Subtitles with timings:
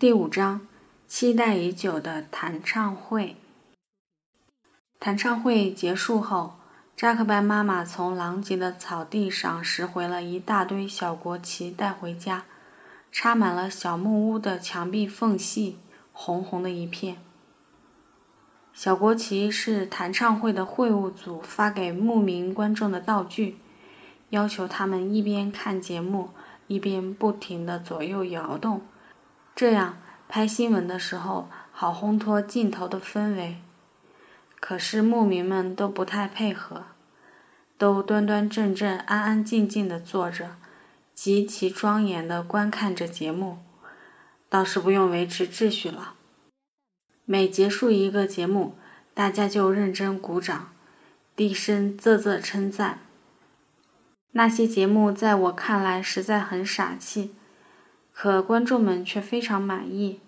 [0.00, 0.60] 第五章，
[1.08, 3.34] 期待已久的弹唱会。
[5.00, 6.52] 弹唱会结束后，
[6.96, 12.44] 扎克班妈妈从狼藉的草地上拾回了一大堆小国旗，带回家，
[13.10, 15.78] 插满了小木屋的墙壁缝隙，
[16.12, 17.16] 红红的一片。
[18.72, 23.58] 小国旗是弹唱会的会务组发给牧民观众的道具，
[24.30, 26.30] 要求他们一边看节目，
[26.68, 28.82] 一边不停地左右摇动，
[29.58, 29.98] 这样
[30.28, 33.56] 拍新闻的时候好烘托镜头的氛围。
[34.60, 36.84] 可是牧民们都不太配合，
[37.76, 40.50] 都端端正正、安安静静地坐着，
[41.12, 43.58] 极其庄严地观看着节目，
[44.48, 46.14] 倒是不用维持秩序了。
[47.24, 48.78] 每结束一个节目，
[49.12, 50.68] 大家就认真鼓掌，
[51.34, 53.00] 低声啧啧称赞。
[54.30, 57.34] 那些节目在我看来实在很傻气，
[58.20, 60.18] 可观众们却非常满意。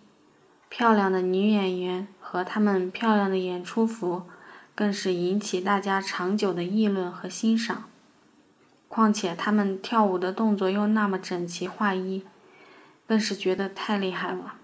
[0.68, 4.22] 漂亮的女演员和她们漂亮的演出服，
[4.76, 7.86] 更是引起大家长久的议论和欣赏。
[8.86, 12.22] 况且她们跳舞的动作又那么整齐划一，
[13.08, 14.54] 更是觉得太厉害了。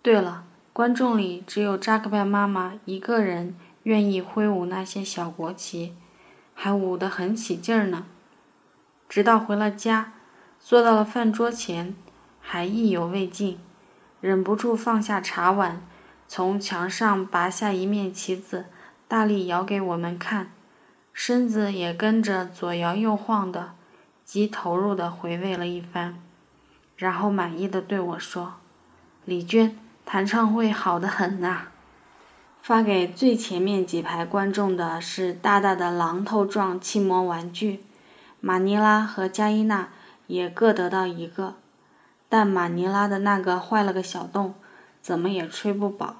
[0.00, 0.44] 对了。
[0.72, 5.94] 观众里只有扎克拜妈妈一个人愿意挥舞那些小国旗，
[6.54, 8.04] 还舞得很起劲儿呢。
[9.08, 10.12] 直到回了家，
[10.60, 11.94] 坐到了饭桌前，
[12.48, 13.58] 还意犹未尽，
[14.20, 15.82] 忍不住放下茶碗，
[16.28, 18.66] 从墙上拔下一面旗子，
[19.08, 20.52] 大力摇给我们看，
[21.12, 23.72] 身子也跟着左摇右晃的，
[24.24, 26.14] 极投入地回味了一番，
[26.96, 28.54] 然后满意的对我说
[29.26, 29.76] ：“李娟。”
[30.08, 31.62] 弹唱会好得很呐！
[32.62, 37.82] 发给最前面几排观众的是大大的榔头状气膜玩具，
[38.40, 39.88] 马尼拉和加伊娜
[40.28, 41.56] 也各得到一个，
[42.28, 44.54] 但马尼拉的那个坏了个小洞，
[45.00, 46.16] 怎么也吹不饱。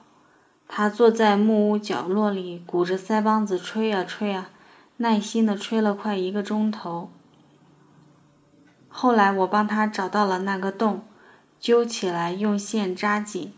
[0.68, 4.50] 他坐在木屋角落里，鼓着腮帮子吹啊吹啊，
[4.96, 7.10] 耐心地吹了快一个钟头。
[8.88, 11.04] 后来我帮他找到了那个洞，
[11.60, 13.52] 揪起来用线扎紧。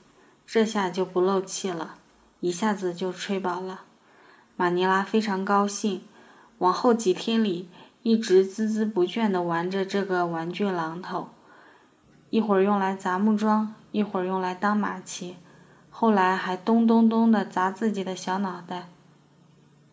[0.47, 1.97] 这下就不漏气了，
[2.41, 3.83] 一下子就吹饱了。
[4.57, 6.03] 马尼拉非常高兴，
[6.59, 7.69] 往后几天里
[8.03, 11.29] 一直孜孜不倦地玩着这个玩具榔头，
[12.31, 15.37] 一会儿用来砸木桩，一会儿用来当马骑，
[15.91, 18.89] 后来还咚咚咚地砸自己的小脑袋。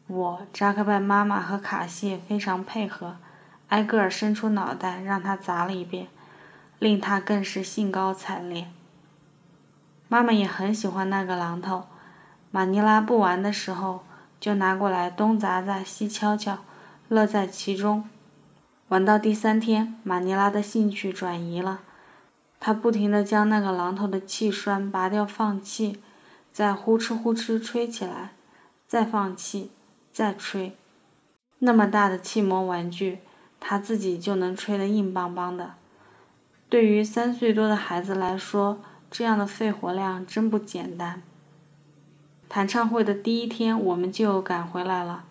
[0.07, 3.16] 我、扎克拜妈妈和卡西非常配合，
[3.69, 6.07] 挨个伸出脑袋让他砸了一遍，
[6.78, 8.68] 令他更是兴高采烈。
[10.07, 11.85] 妈妈也很喜欢那个榔头，
[12.51, 14.03] 马尼拉不玩的时候，
[14.40, 16.59] 就拿过来东砸砸西敲敲，
[17.07, 18.07] 乐在其中。
[18.90, 21.79] 玩到第三天，马尼拉的兴趣转移了，
[22.66, 26.00] 他不停地将那个榔头的气栓拔掉放气，
[26.52, 28.31] 再呼哧呼哧吹起来，
[28.88, 29.70] 再放气，
[30.12, 30.75] 再吹。
[31.59, 33.20] 那么大的气膜玩具，
[33.59, 35.74] 他自己就能吹得硬邦邦的。
[36.68, 38.80] 对于三岁多的孩子来说，
[39.12, 41.22] 这样的肺活量真不简单。
[42.50, 45.25] 弹唱会的第一天，我们就赶回来了，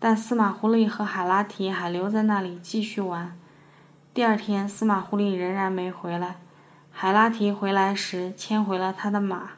[0.00, 3.38] 但司马狐狸和海拉提还留在那里继续玩。
[4.12, 6.38] 第二天，司马狐狸仍然没回来，
[6.92, 9.52] 海拉提回来时牵回了他的马。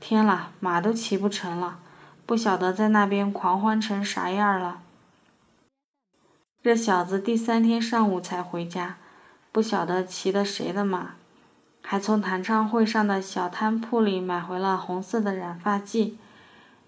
[0.00, 1.78] 天啦，马都骑不成了，
[2.24, 4.80] 不晓得在那边狂欢成啥样了。
[6.62, 8.96] 这小子第三天上午才回家，
[9.50, 11.10] 不晓得骑的谁的马。
[11.84, 16.16] 还从弹唱会上的小摊铺里买回了红色的染发剂，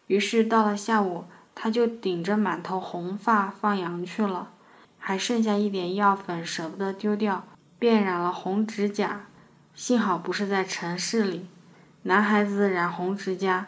[0.07, 1.25] 于是到了下午，
[1.55, 4.51] 他就顶着满头红发放羊去了，
[4.99, 7.45] 还剩下一点药粉舍不得丢掉，
[7.79, 9.23] 便染了红指甲。
[9.75, 11.49] 幸好不是在城市里，
[12.03, 13.67] 男孩子染红指甲，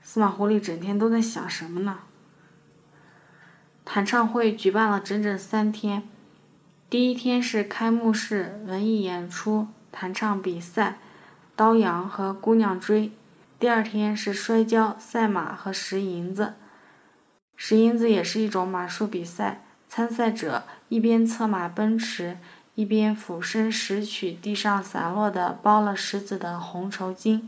[0.00, 1.98] 司马狐狸整天都在想什么呢？
[3.84, 6.04] 弹唱会举办了整整三天，
[6.88, 9.68] 第一天是开幕式文艺演出。
[9.94, 10.96] 弹唱比赛、
[11.54, 13.12] 刀羊和姑娘追。
[13.58, 16.54] 第二天是摔跤、赛马和拾银子。
[17.56, 22.38] 拾银子也是一种马术比赛，参赛者一边策马奔驰，
[22.74, 27.42] 一边俯身拾取地上散落的包了石子的红绸巾。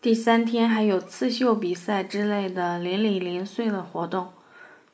[0.00, 4.32] 第三天还有刺绣比赛之类的零零零碎的活动。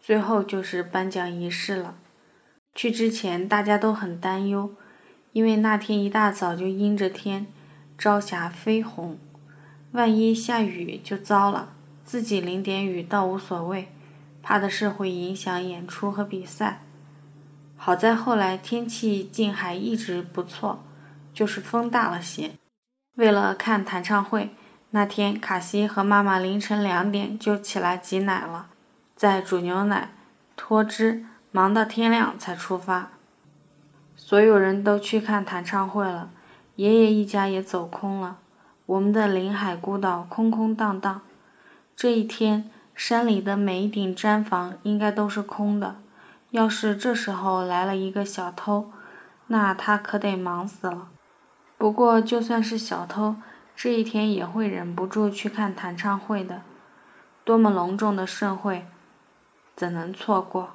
[0.01, 1.95] 最后就是颁奖仪式了。
[2.75, 4.75] 去之前大家都很担忧。
[5.33, 7.47] 因为那天一大早就阴着天，
[7.97, 9.19] 朝霞绯红，
[9.93, 11.73] 万一下雨就糟了。
[12.05, 13.89] 自己淋点雨倒无所谓，
[14.43, 16.83] 怕的是会影响演出和比赛。
[17.85, 20.85] 好在后来天气竟还一直不错，
[21.35, 22.53] 就是风大了些。
[23.17, 24.55] 为了看弹唱会，
[24.91, 28.69] 那天卡西和妈妈凌晨两点就起来挤奶了，
[29.17, 30.13] 在煮牛奶、
[30.55, 33.11] 脱脂，忙到天亮才出发。
[34.15, 36.31] 所有人都去看弹唱会了，
[36.77, 38.39] 爷爷一家也走空了，
[38.87, 41.23] 我们的临海孤岛空空荡荡。
[41.97, 45.97] 这一天，山里的每一顶毡房应该都是空的。
[46.53, 48.93] 要是这时候来了一个小偷，
[49.47, 51.09] 那他可得忙死了。
[51.79, 53.37] 不过，就算是小偷，
[53.75, 56.61] 这一天也会忍不住去看弹唱会的。
[57.43, 58.87] 多么隆重的盛会，
[59.75, 60.75] 怎能错过？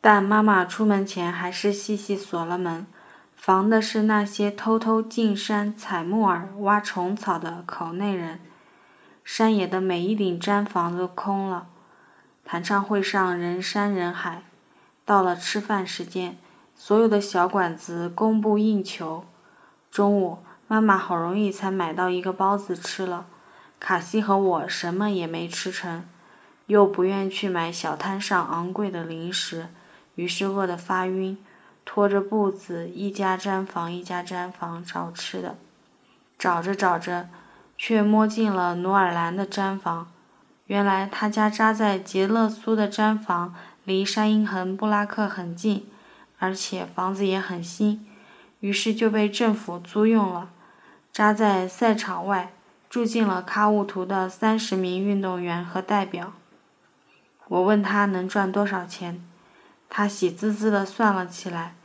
[0.00, 2.86] 但妈妈出门前还是细细锁了门，
[3.34, 8.38] 防的是那些偷偷进山采木耳、挖虫草的口内人。
[9.24, 11.66] 山野的每一顶毡房都空了，
[12.50, 14.42] 弹唱会上人山人海。
[15.04, 16.38] 到了吃饭时间，
[16.74, 19.26] 所有的小馆子供不应求。
[19.90, 23.26] 中午，妈妈好容易才买到一个包子吃了，
[23.78, 26.08] 卡西和我什么也没吃成，
[26.64, 29.68] 又不愿去买小摊上昂贵的零食，
[30.14, 31.36] 于是饿得发晕，
[31.84, 35.58] 拖着步子一家毡房一家毡房找吃的，
[36.38, 37.28] 找着找着，
[37.76, 40.10] 却摸进了努尔兰的毡房。
[40.68, 43.54] 原来他家扎在杰勒苏的毡房
[43.84, 45.86] 离山因恒布拉克很近，
[46.38, 48.06] 而且房子也很新。
[48.60, 50.50] 于是就被政府租用了，
[51.10, 52.52] 扎在赛场外，
[52.90, 56.32] 住进了喀乌图的三十名运动员和代表。
[57.46, 59.24] 我问他能赚多少钱，
[59.88, 61.76] 他喜滋滋地算了起来，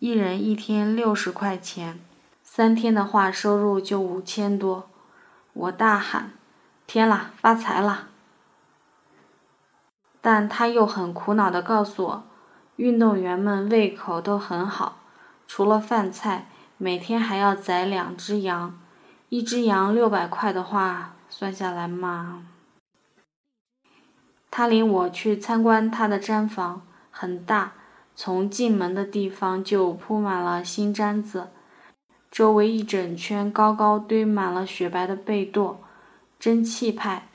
[0.00, 1.98] 一人一天六十块钱，
[2.42, 4.90] 三天的话收入就五千多。
[5.54, 6.32] 我大喊
[6.86, 8.07] ：“天啦，发财了！”
[10.30, 12.24] 但他又很苦恼地告诉我，
[12.76, 14.98] 运动员们胃口都很好。
[15.46, 18.78] 除了饭菜，每天还要宰两只羊，
[19.30, 22.44] 一只羊六百块的话，算下来嘛。
[24.50, 27.72] 他领我去参观他的毡房，很大，
[28.14, 31.48] 从进门的地方就铺满了新毡子，
[32.30, 35.76] 周围一整圈高高堆满了雪白的被垛，
[36.38, 37.27] 真气派。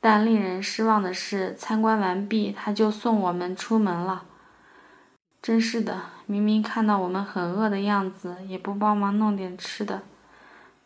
[0.00, 4.24] 但令人失望的是，参观完毕他就送我们出门了。
[5.42, 10.02] 真是的，明明看到我们很饿的样子，也不帮忙弄点吃的。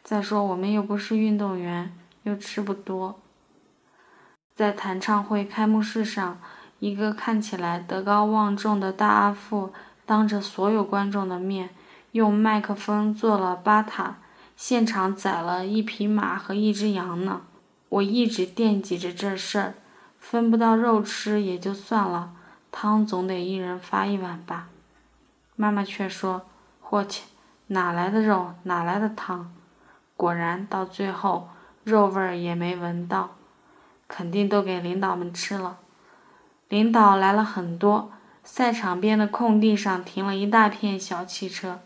[0.02, 1.92] 再说我们又不是运动员，
[2.24, 3.20] 又吃不多。
[4.54, 6.38] 在弹唱会开幕式上，
[6.78, 9.72] 一个看起来德高望重的大阿父，
[10.04, 11.70] 当着所有观众的面，
[12.12, 14.18] 用麦克风做了巴塔，
[14.56, 17.42] 现场宰了一匹马和一只羊呢。
[17.88, 19.74] 我一直惦记着这事儿，
[20.18, 22.32] 分不到肉吃也就算了。
[22.72, 24.68] 汤总得一人发一碗吧，
[25.54, 26.42] 妈妈却说
[26.82, 27.22] ：“霍切，
[27.68, 29.54] 哪来的肉，哪来的汤？”
[30.16, 31.48] 果然，到最后
[31.84, 33.36] 肉味儿也没闻到，
[34.08, 35.78] 肯定都给领导们吃了。
[36.68, 38.10] 领导来了很多，
[38.42, 41.78] 赛场边的空地上停了一大片小汽车，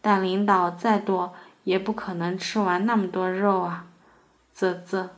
[0.00, 1.34] 但领导再多
[1.64, 3.86] 也不可能吃完那么多肉啊！
[4.54, 5.08] 啧啧，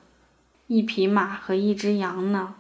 [0.67, 2.55] 一匹马和一只羊呢？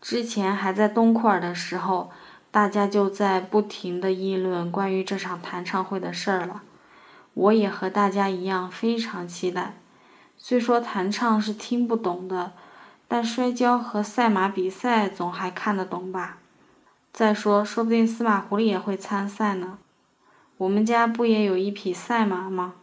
[0.00, 2.10] 之前还在东库尔的时候，
[2.50, 6.62] 大家就在不停地议论关于这场弹唱会的事儿了。
[7.34, 9.74] 我也和大家一样非常期待。
[10.36, 12.52] 虽说弹唱是听不懂的，
[13.06, 16.38] 但摔跤和赛马比赛总还看得懂吧？
[17.12, 19.78] 再说，说不定司马狐狸也会参赛呢。
[20.58, 22.74] 我们家不也有一匹赛马吗？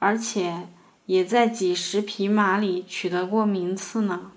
[0.00, 0.68] 而且
[1.10, 4.30] 也在几十匹马里取得过名次呢。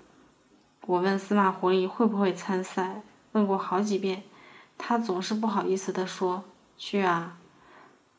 [0.86, 3.00] 我问司马狐狸会不会参赛，
[3.30, 4.24] 问过好几遍，
[4.76, 6.42] 他总是不好意思地说
[6.76, 7.38] ：“去啊。”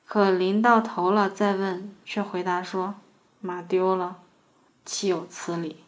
[0.07, 2.95] 可临到头了再问，却回答说
[3.41, 4.19] ：“马丢了，
[4.85, 5.83] 岂有此理！”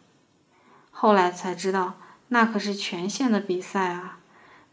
[0.92, 1.94] 后来才知道，
[2.28, 4.18] 那可是全县的比赛啊，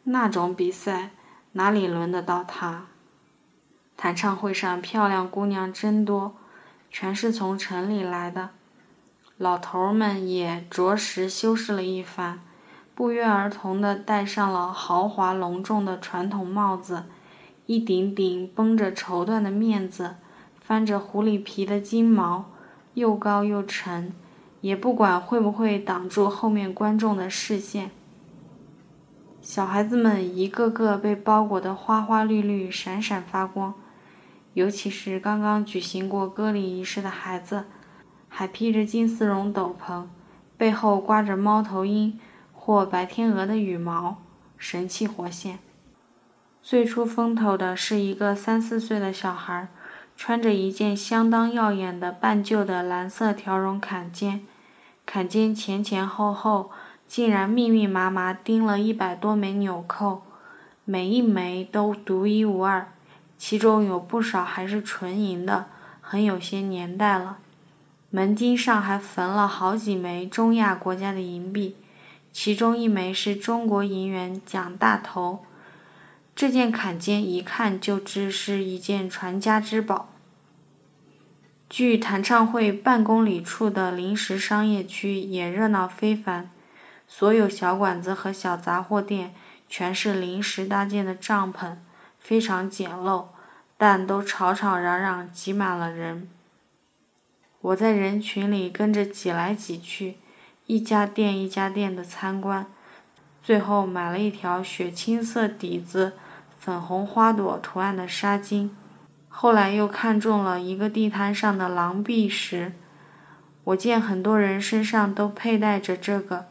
[0.03, 1.11] 那种比赛
[1.53, 2.87] 哪里轮得到他？
[3.95, 6.35] 弹唱会上漂亮姑娘真多，
[6.97, 8.51] 全是从城里来的。
[9.37, 12.39] 老头们也着实修饰了一番，
[12.95, 17.03] 不约而同地戴上了豪华隆重的传统帽子，
[17.65, 20.15] 一顶顶绷着绸缎的面子，
[20.57, 22.45] 翻着狐狸皮的金毛，
[22.93, 24.13] 又高又沉，
[24.61, 27.91] 也不管会不会挡住后面观众的视线。
[29.41, 33.73] 小孩子们一个个被包裹得花花绿绿、闪闪发光，
[34.55, 37.65] 尤其是刚刚举行过割礼仪式的孩子。
[38.37, 40.07] 还披着金丝绒斗篷，
[40.57, 42.19] 背后挂着猫头鹰
[42.51, 44.17] 或白天鹅的羽毛，
[44.57, 45.59] 神气活现。
[46.61, 49.69] 最出风头的是一个三四岁的小孩，
[50.17, 54.45] 穿着一件相当耀眼的半旧的蓝色条绒坎肩，
[55.05, 56.71] 坎肩前前后后
[57.07, 60.23] 竟然密密麻麻钉了一百多枚纽扣，
[60.83, 62.91] 每一枚都独一无二，
[63.37, 65.65] 其中有不少还是纯银的，
[66.01, 67.37] 很有些年代了。
[68.09, 71.75] 门襟上还缝了好几枚中亚国家的银币，
[72.31, 75.43] 其中一枚是中国银元蒋大头。
[76.35, 80.09] 这件坎肩一看就知是一件传家之宝。
[81.69, 86.49] 距弹唱会半公里处的临时商业区也热闹非凡，
[87.07, 89.33] 所有小馆子和小杂货店
[89.67, 91.75] 全是临时搭建的帐篷，
[92.25, 93.25] 非常简陋，
[93.77, 96.27] 但都吵吵嚷嚷，挤满了人。
[97.61, 100.15] 我在人群里跟着挤来挤去，
[100.65, 102.65] 一家店一家店的参观，
[103.43, 106.13] 最后买了一条雪青色底子、
[106.57, 108.71] 粉红花朵图案的纱巾。
[109.29, 112.73] 后来又看中了一个地摊上的狼篦石，
[113.65, 116.47] 我见很多人身上都佩戴着这个，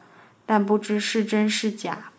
[0.47, 2.13] 但不知是真是假。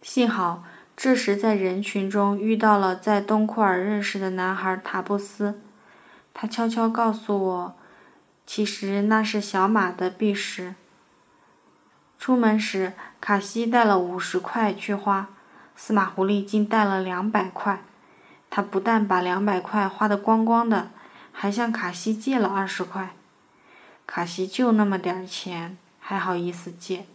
[0.00, 0.64] 幸好
[1.00, 5.60] 这时在人群中遇到了在东库尔认识的男孩塔布斯，
[6.34, 7.76] 他悄悄告诉我。
[8.44, 10.74] 其实那是小马的币石。
[12.18, 15.28] 出门时，卡西带了五十块去花，
[15.76, 17.84] 司马狐狸竟带了两百块。
[18.50, 20.90] 他不但把两百块花得光光的，
[21.30, 23.10] 还向卡西借了二十块。
[24.04, 27.06] 卡西就那么点儿钱，还好意思借？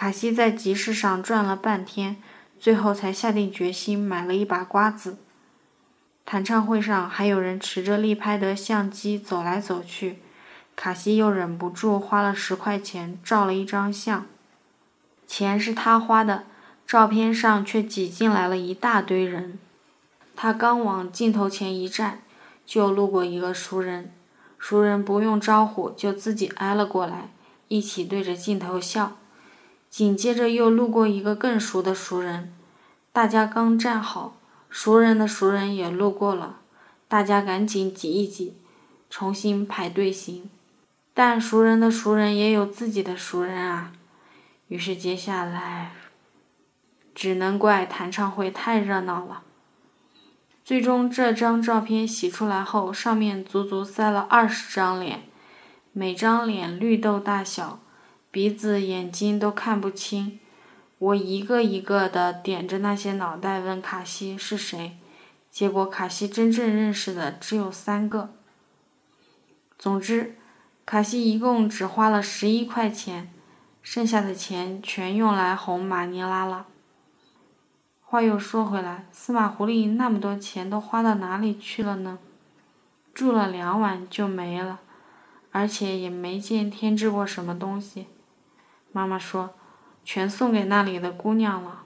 [0.00, 2.16] 卡西在集市上转了半天，
[2.58, 5.18] 最后才下定决心买了一把瓜子。
[6.24, 10.20] 弹唱会上还有人持着立拍的相机走来走去，
[10.74, 14.24] 卡西又忍不住花了十块钱照了一张相。
[15.26, 16.44] 钱是他花的，
[16.86, 19.58] 照片上却挤进来了一大堆人。
[20.34, 22.22] 他刚往镜头前一站，
[22.64, 24.10] 就路过一个熟人，
[24.58, 27.28] 熟人不用招呼就自己挨了过来，
[27.68, 29.18] 一起对着镜头笑。
[29.90, 32.54] 紧接着又路过一个更熟的熟人，
[33.12, 34.36] 大家刚站好。
[34.70, 36.60] 熟人的熟人也路过了，
[37.08, 38.54] 大家赶紧挤一挤，
[39.10, 40.48] 重新排队行。
[41.12, 43.90] 但熟人的熟人也有自己的熟人啊，
[44.68, 45.90] 于是接下来，
[47.12, 49.42] 只能怪弹唱会太热闹了。
[50.62, 55.24] 最终这张照片洗出来后，上面足足塞了二十张脸，
[55.92, 57.80] 每张脸绿豆大小，
[58.32, 60.38] 鼻子眼睛都看不清。
[60.98, 64.98] 我一个一个的点着那些脑袋问卡西是谁，
[65.50, 68.34] 结果卡西真正认识的只有三个。
[69.76, 70.36] 总之，
[70.86, 73.32] 卡西一共只花了十一块钱，
[73.82, 76.66] 剩下的钱全用来哄马尼拉了。
[78.00, 82.18] 话又说回来，司马狐狸那么多钱都花到哪里去了呢？
[83.12, 84.80] 住了两晚就没了，
[85.50, 88.06] 而且也没见添置过什么东西。
[88.92, 89.50] 妈妈说。
[90.02, 91.82] 全送给那里的姑娘了。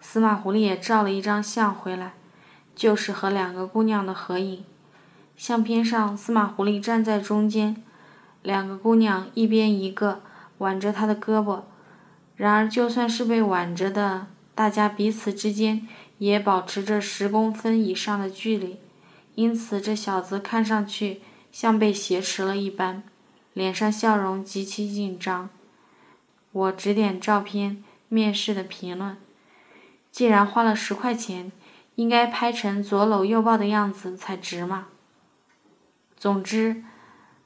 [0.00, 2.14] 司马狐狸也照了一张相回来，
[2.74, 4.64] 就是和两个姑娘的合影。
[5.36, 7.82] 相片上，司马狐狸站在中间，
[8.42, 10.20] 两个姑娘一边一个
[10.58, 11.62] 挽着他的胳膊。
[12.36, 15.86] 然而，就算是被挽着的，大家彼此之间
[16.18, 18.78] 也保持着十公分以上的距离，
[19.34, 21.20] 因此这小子看上去
[21.52, 23.02] 像被挟持了一般，
[23.52, 25.50] 脸上笑容极其紧张。
[26.52, 29.16] 我指点照片面试的评论，
[30.10, 31.52] 既然花了十块钱，
[31.94, 34.86] 应该拍成左搂右抱的样子才值嘛。
[36.16, 36.82] 总之，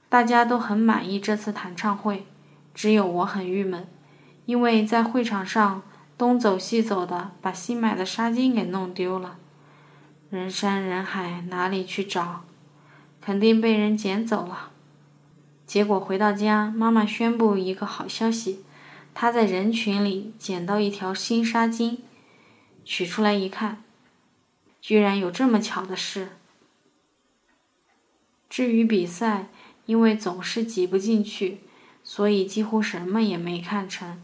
[0.09, 2.27] 大家都很满意这次弹唱会，
[2.73, 3.87] 只有我很郁闷，
[4.47, 5.83] 因为在会场上
[6.17, 9.37] 东走西走的，把新买的纱巾给弄丢了。
[10.31, 12.45] 人山人海，哪里去找？
[13.21, 14.71] 肯定被人捡走了。
[15.67, 18.65] 结果回到家，妈妈宣布一个好消息。
[19.15, 21.99] 他在人群里捡到一条新纱巾，
[22.85, 23.83] 取出来一看，
[24.81, 26.31] 居然有这么巧的事。
[28.51, 29.47] 至于比赛，
[29.87, 31.61] 因为总是挤不进去，
[32.03, 34.21] 所以几乎什么也没看成。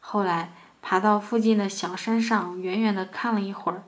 [0.00, 3.82] 后来爬到附近的小山上，远远的看了一会儿，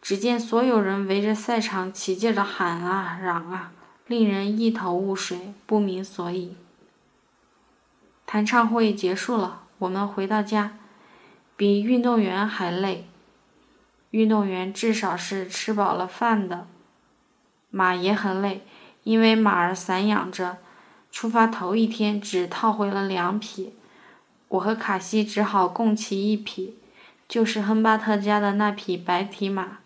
[0.00, 3.72] 只见所有人围着赛场起劲的喊啊嚷啊，
[4.06, 6.56] 令人一头雾水，不明所以。
[8.24, 9.61] 弹唱会结束了。
[9.82, 10.78] 我们回到家，
[11.56, 13.08] 比运动员还累。
[14.10, 16.68] 运动员至少是吃饱了饭的。
[17.68, 18.64] 马也很累，
[19.02, 20.58] 因为马儿散养着。
[21.10, 23.74] 出发头一天只套回了两匹，
[24.48, 26.76] 我和卡西只好共骑一匹，
[27.28, 29.78] 就是亨巴特家的那匹白蹄马。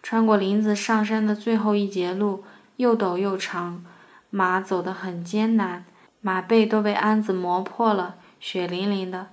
[0.00, 2.44] 穿过林子上山的最后一节路，
[2.76, 3.84] 又陡又长，
[4.30, 5.84] 马走得很艰难，
[6.20, 9.26] 马背都被鞍子磨破了，血淋淋的，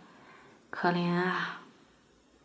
[0.79, 1.61] 可怜啊！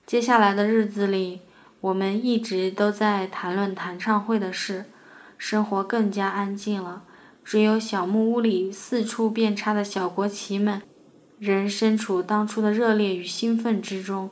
[0.06, 1.40] 接下来的日子里，
[1.82, 4.86] 我们一直都在谈论弹唱会的事，
[5.36, 7.02] 生活更加安静了。
[7.44, 10.80] 只有小木屋里四处遍插的小国旗们，
[11.38, 14.30] 仍身处当初的热烈与兴奋之中。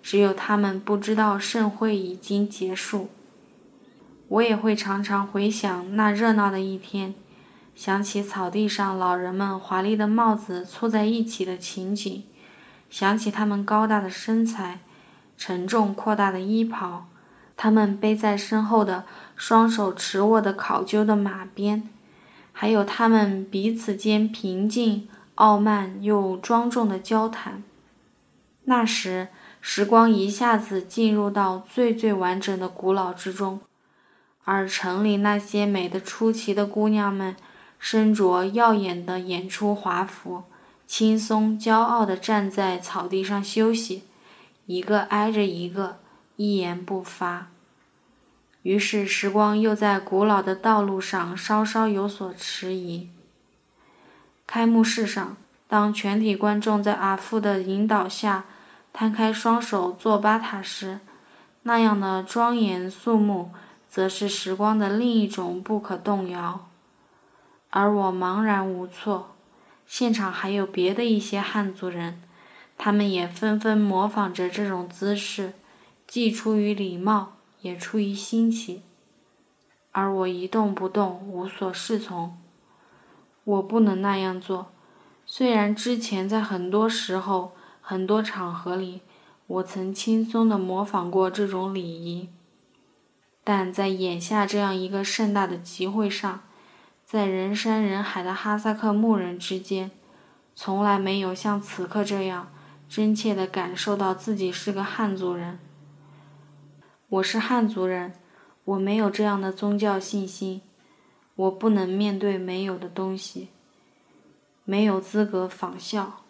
[0.00, 3.08] 只有他们不知道盛会已经结束。
[4.28, 7.16] 我也会常常回想那热闹的一天，
[7.74, 12.22] 想起草地上老人们华丽的帽子簇在一起的情景，
[12.90, 14.80] 想起他们高大的身材、
[15.38, 17.06] 沉重扩大的衣袍，
[17.56, 19.04] 他们背在身后的
[19.36, 21.88] 双手持握的考究的马鞭。
[22.52, 27.62] 还有他们彼此间平静、傲慢又庄重的交谈。
[28.64, 29.28] 那时，
[29.62, 33.60] 时光一下子进入到最最完整的古老之中，
[34.44, 37.34] 而城里那些美得出奇的姑娘们，
[37.78, 40.42] 身着耀眼的演出华服，
[40.90, 44.02] 轻松骄傲地站在草地上休息，
[44.66, 46.00] 一个挨着一个，
[46.34, 47.46] 一言不发。
[48.62, 53.08] 于是，时光又在古老的道路上稍稍有所迟疑。
[54.48, 55.36] 开幕式上，
[55.68, 58.46] 当全体观众在阿父的引导下
[58.92, 60.98] 摊开双手做巴塔时，
[61.62, 63.52] 那样的庄严肃穆，
[63.88, 66.68] 则是时光的另一种不可动摇。
[67.70, 69.29] 而我茫然无措。
[69.90, 72.22] 现场还有别的一些汉族人，
[72.78, 75.54] 他们也纷纷模仿着这种姿势，
[76.06, 77.32] 既出于礼貌。
[77.62, 78.80] 也出于新奇，
[79.92, 82.38] 而我一动不动，无所适从。
[83.44, 84.72] 我不能那样做。
[85.26, 89.02] 虽然之前在很多时候、很多场合里，
[89.46, 92.30] 我曾轻松地模仿过这种礼仪，
[93.44, 96.40] 但在眼下这样一个盛大的集会上，
[97.10, 99.90] 在人山人海的哈萨克牧人之间，
[100.54, 102.52] 从来没有像此刻这样
[102.88, 105.58] 真切地感受到自己是个汉族人。
[107.08, 108.14] 我是汉族人，
[108.62, 110.62] 我没有这样的宗教信心，
[111.34, 113.48] 我不能面对没有的东西，
[114.62, 116.22] 没有资格仿效，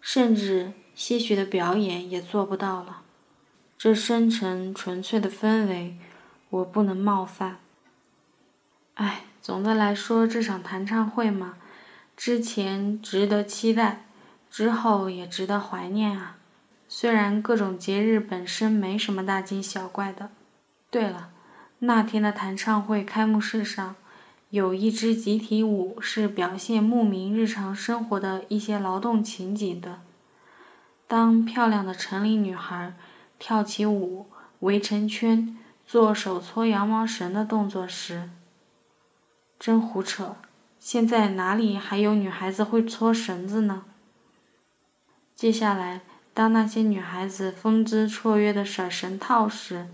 [0.00, 3.02] 甚至些许的表演也做不到了。
[3.76, 5.98] 这深沉纯粹的氛围，
[6.48, 7.58] 我不能冒犯。
[8.94, 11.56] 唉，总的来说，这场弹唱会嘛，
[12.16, 14.06] 之前值得期待，
[14.50, 16.38] 之后也值得怀念啊。
[16.88, 20.30] 虽然各种节日本身没什么大惊小怪的。
[20.90, 21.28] 对了，
[21.80, 23.96] 那天的弹唱会开幕式上，
[24.48, 30.00] 有一支集体舞是表现牧民日常生活的一些劳动情景的。
[31.06, 32.94] 当漂亮的城里女孩
[33.38, 34.26] 跳起舞，
[34.60, 38.30] 围成圈，做手搓羊毛绳的动作时，
[39.58, 40.36] 真胡扯！
[40.78, 43.84] 现在哪里还有女孩子会搓绳子呢？
[45.34, 46.02] 接下来。
[46.36, 49.86] 当那些女孩子风姿绰约的甩绳套时，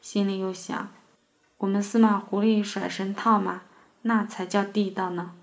[0.00, 0.88] 心里又想：
[1.58, 3.64] 我们司马狐狸甩绳套嘛，
[4.00, 5.34] 那才叫地道呢。